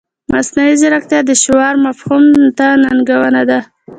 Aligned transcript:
مصنوعي 0.33 0.73
ځیرکتیا 0.81 1.19
د 1.25 1.31
شعور 1.43 1.73
مفهوم 1.85 2.23
ته 2.57 2.65
ننګونه 2.83 3.41
ده. 3.49 3.59